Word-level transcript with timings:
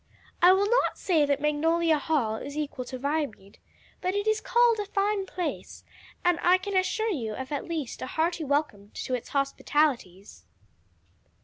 I 0.41 0.51
will 0.51 0.67
not 0.67 0.97
say 0.97 1.27
that 1.27 1.39
Magnolia 1.39 1.99
Hall 1.99 2.37
is 2.37 2.57
equal 2.57 2.85
to 2.85 2.97
Viamede, 2.97 3.59
but 4.01 4.15
it 4.15 4.25
is 4.25 4.41
called 4.41 4.79
a 4.79 4.85
fine 4.85 5.27
place, 5.27 5.83
and 6.25 6.39
I 6.41 6.57
can 6.57 6.75
assure 6.75 7.11
you 7.11 7.35
of 7.35 7.51
at 7.51 7.65
least 7.67 8.01
a 8.01 8.07
hearty 8.07 8.43
welcome 8.43 8.89
to 8.95 9.13
its 9.13 9.29
hospitalities." 9.29 10.43